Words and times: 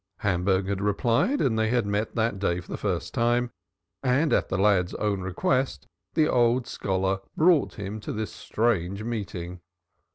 Hamburg 0.21 0.65
had 0.67 0.81
replied; 0.81 1.37
they 1.37 1.69
had 1.69 1.85
met 1.85 2.15
that 2.15 2.39
day 2.39 2.59
for 2.59 2.71
the 2.71 2.75
first 2.79 3.13
time 3.13 3.51
and 4.01 4.33
at 4.33 4.49
the 4.49 4.57
lad's 4.57 4.95
own 4.95 5.21
request 5.21 5.85
the 6.15 6.27
old 6.27 6.65
scholar 6.65 7.19
brought 7.37 7.75
him 7.75 7.93
on 7.93 7.99
to 8.01 8.11
this 8.11 8.33
strange 8.33 9.03
meeting. 9.03 9.59